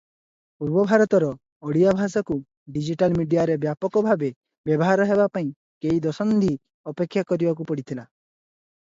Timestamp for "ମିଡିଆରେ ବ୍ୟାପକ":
3.21-4.05